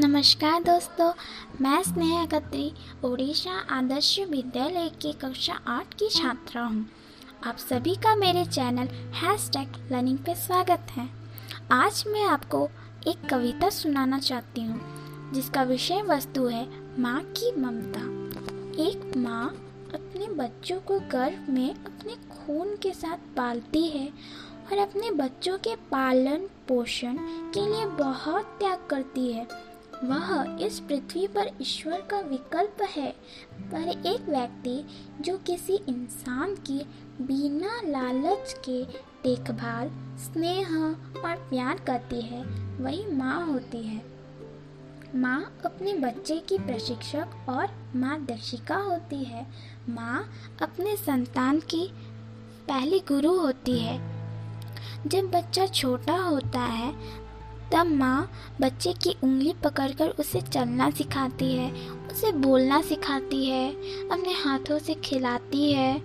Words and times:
नमस्कार 0.00 0.62
दोस्तों, 0.62 1.10
मैं 1.60 1.82
स्नेहा 1.82 2.24
खत्री 2.26 2.72
ओडिशा 3.04 3.52
आदर्श 3.70 4.18
विद्यालय 4.30 4.88
की 5.02 5.12
कक्षा 5.12 5.58
आठ 5.66 5.92
की 5.94 6.08
छात्रा 6.10 6.62
हूँ। 6.62 6.84
आप 7.46 7.56
सभी 7.56 7.94
का 7.94 8.14
मेरे 8.16 8.44
चैनल 8.44 8.88
हैश 9.14 9.48
टैग 9.52 9.76
लर्निंग 9.92 10.18
पे 10.18 10.34
स्वागत 10.34 10.90
है। 10.90 11.08
आज 11.72 12.02
मैं 12.06 12.24
आपको 12.24 12.68
एक 13.06 13.28
कविता 13.30 13.68
सुनाना 13.70 14.18
चाहती 14.18 14.62
हूँ, 14.62 14.80
जिसका 15.34 15.62
विषय 15.62 16.02
वस्तु 16.02 16.46
है 16.46 16.66
माँ 16.98 17.20
की 17.38 17.52
ममता। 17.56 18.00
एक 18.84 19.16
माँ 19.16 19.46
अपने 19.94 20.28
बच्चों 20.34 20.80
को 20.80 20.98
गर्भ 21.12 21.46
में 21.48 21.70
अपने 21.70 22.14
खून 22.30 22.74
के 22.76 22.92
साथ 22.92 23.34
पालती 23.36 23.86
है 23.88 24.08
और 24.72 24.78
अपने 24.78 25.10
बच्चों 25.12 25.56
के 25.58 25.76
पालन 25.90 26.48
पोषण 26.68 27.16
के 27.54 27.66
लिए 27.66 27.86
बहुत 27.94 28.56
त्याग 28.58 28.86
करती 28.90 29.32
है। 29.32 29.46
वह 30.04 30.58
इस 30.66 30.80
पृथ्वी 30.80 31.26
पर 31.26 31.50
ईश्वर 31.60 32.00
का 32.00 32.20
विकल्प 32.20 32.82
है। 32.82 33.16
पर 33.72 33.88
एक 34.06 34.28
व्यक्ति 34.28 34.86
जो 35.20 35.38
किसी 35.38 35.74
इंसान 35.74 36.54
की 36.54 36.78
बिना 37.20 37.80
लालच 37.84 38.56
के 38.68 38.84
देखभाल, 39.28 39.90
स्नेह 40.18 40.76
और 41.24 41.36
प्यार 41.50 41.78
करती 41.78 42.20
है, 42.20 42.44
वही 42.78 43.06
माँ 43.06 43.46
होती 43.46 43.82
है। 43.82 44.02
माँ 45.14 45.58
अपने 45.66 45.94
बच्चे 45.94 46.38
की 46.38 46.58
प्रशिक्षक 46.58 47.28
और 47.48 47.92
मार्गदर्शिका 47.96 48.76
होती 48.76 49.24
है। 49.24 49.46
माँ 49.88 50.32
अपने 50.62 50.96
संतान 50.96 51.60
की 51.60 51.90
पहली 52.68 53.00
गुरु 53.00 53.38
होती 53.38 53.78
है। 53.78 53.98
जब 55.06 55.30
बच्चा 55.30 55.66
छोटा 55.66 56.16
होता 56.16 56.60
है 56.60 56.94
तब 57.72 57.86
माँ 57.86 58.30
बच्चे 58.60 58.92
की 58.92 59.16
उंगली 59.24 59.54
पकड़कर 59.64 60.08
उसे 60.08 60.40
चलना 60.40 60.90
सिखाती 60.90 61.52
है 61.52 61.70
उसे 62.12 62.32
बोलना 62.32 62.82
सिखाती 62.82 63.46
है 63.46 63.72
अपने 64.08 64.32
हाथों 64.32 64.78
से 64.78 64.94
खिलाती 64.94 65.72
है 65.72 66.02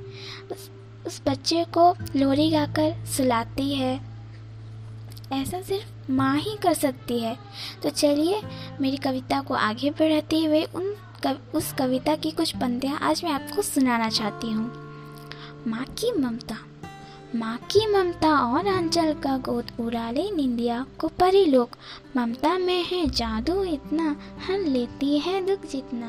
उस, 0.52 0.72
उस 1.08 1.22
बच्चे 1.28 1.64
को 1.64 1.96
लोरी 2.16 2.52
गाकर 2.52 3.06
सुलाती 3.06 3.76
है। 3.76 4.10
ऐसा 5.34 5.62
सिर्फ़ 5.62 6.12
माँ 6.12 6.38
ही 6.38 6.58
कर 6.64 6.74
सकती 6.74 7.20
है। 7.20 7.38
तो 7.84 7.90
चलिए 7.90 8.42
मेरी 8.82 8.98
कविता 8.98 9.42
को 9.42 9.54
आगे 9.54 9.90
बढ़ाते 9.90 10.44
हुए 10.44 10.64
उन 10.64 10.96
कव, 11.24 11.38
उस 11.54 11.74
कविता 11.74 12.16
की 12.16 12.32
कुछ 12.32 12.56
पंक्तियाँ 12.56 13.00
आज 13.02 13.24
मैं 13.24 13.32
आपको 13.32 13.62
सुनाना 13.62 14.10
चाहती 14.10 14.52
हूँ। 14.52 14.72
माँ 15.68 15.86
की 15.86 16.12
ममता। 16.12 16.58
माँ 17.36 17.58
की 17.72 17.86
ममता 17.88 18.30
और 18.54 18.68
आंचल 18.68 19.14
का 19.14 19.38
गोद 19.38 19.66
उड़ाले 19.80 20.32
निंदिया 20.32 20.86
को 21.00 21.08
परी 21.08 21.46
लोग। 21.46 21.70
ममता 22.18 22.58
में 22.58 22.84
है 22.84 23.10
जादू 23.10 23.64
इतना, 23.64 24.16
हन 24.48 24.66
लेती 24.68 25.20
है 25.20 25.46
दुख 25.46 25.70
जितना। 25.72 26.08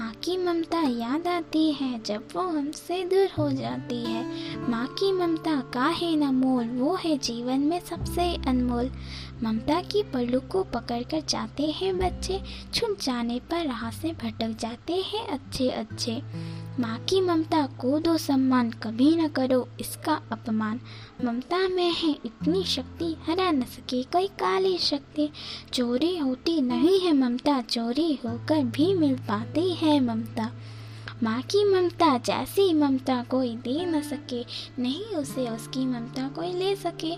माँ 0.00 0.12
की 0.24 0.36
ममता 0.36 0.80
याद 0.80 1.28
आती 1.28 1.72
है 1.72 2.02
जब 2.02 2.28
वो 2.34 2.42
हमसे 2.42 3.02
दूर 3.04 3.28
हो 3.38 3.50
जाती 3.50 4.02
है। 4.04 4.24
माँ 4.70 4.86
की 4.86 5.12
ममता 5.12 5.60
का 5.74 5.86
है 5.86 6.14
न 6.16 6.34
मोल, 6.34 6.66
वो 6.66 6.94
है 6.94 7.18
जीवन 7.18 7.60
में 7.60 7.80
सबसे 7.80 8.34
अनमोल। 8.46 8.90
ममता 9.42 9.80
की 9.80 10.02
पल्लू 10.02 10.40
को 10.40 10.62
पकड़कर 10.64 11.22
जाते 11.28 11.62
हैं 11.62 11.96
बच्चे 11.98 12.42
छुट 12.74 13.00
जाने 13.02 13.40
पर 13.40 13.66
राह 13.66 13.90
से 13.90 14.12
भटक 14.12 14.56
जाते 14.60 14.92
हैं 14.92 15.26
अच्छे 15.28 15.68
अच्छे 15.68 16.22
माँ 16.80 16.98
की 16.98 17.20
ममता 17.20 17.66
को 17.66 17.98
दो 17.98 18.16
सम्मान 18.18 18.70
कभी 18.70 19.16
न 19.16 19.28
करो, 19.28 19.68
इसका 19.80 20.20
अपमान। 20.32 20.80
ममता 21.24 21.68
में 21.68 21.92
है 21.92 22.10
इतनी 22.10 22.64
शक्ति, 22.64 23.16
हरा 23.26 23.50
न 23.50 23.62
सके 23.62 24.02
कई 24.02 24.26
काली 24.26 24.78
शक्ति। 24.78 25.28
चोरी 25.72 26.18
होती 26.18 26.60
नहीं 26.60 27.00
है 27.00 27.12
ममता, 27.12 27.60
चोरी 27.60 28.18
होकर 28.24 28.64
भी 28.64 28.94
मिल 28.94 29.14
पाती 29.14 29.74
है 29.74 30.00
ममता। 30.00 30.52
माँ 31.22 31.42
की 31.42 31.64
ममता, 31.64 32.18
जैसी 32.18 32.74
ममता 32.74 33.22
कोई 33.22 33.56
दे 33.56 33.86
न 33.86 34.02
सके, 34.02 34.44
नहीं 34.82 35.04
उसे 35.04 35.48
उसकी 35.48 35.86
ममता 35.86 36.28
कोई 36.28 36.52
ले 36.52 36.76
सके। 36.76 37.16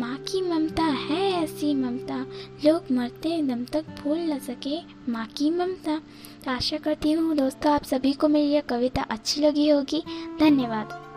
माँ 0.00 0.16
की 0.16 0.42
ममता 0.42 0.82
है 0.82 1.44
ऐसी 1.44 1.74
ममता, 1.74 2.26
लोग 2.64 2.84
मरते 2.92 3.42
दम 3.42 3.64
तक 3.64 3.84
भूल 4.02 4.18
न 4.18 4.38
सके। 4.38 4.80
माँ 5.12 5.26
की 5.26 5.50
ममता। 5.50 6.00
आशा 6.52 6.76
करती 6.76 7.12
हूँ 7.12 7.36
दोस्तों, 7.36 7.72
आप 7.72 7.84
सभी 7.84 8.12
को 8.12 8.28
मेरी 8.28 8.48
यह 8.48 8.60
कविता 8.60 9.02
अच्छी 9.02 9.40
लगी 9.40 9.68
होगी। 9.68 10.04
धन्यवाद। 10.40 11.10